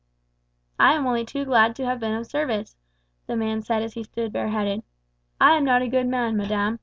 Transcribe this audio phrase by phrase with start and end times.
[0.79, 2.75] "I am only too glad to have been of service,"
[3.27, 4.81] the man said as he stood bareheaded.
[5.39, 6.79] "I am not a good man, madame.